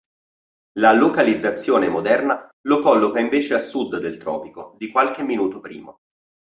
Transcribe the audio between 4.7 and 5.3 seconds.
di qualche